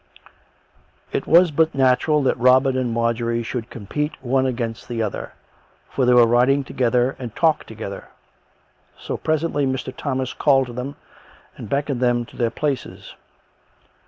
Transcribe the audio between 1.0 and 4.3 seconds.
It was but natural that Robin and Marjorie should com pete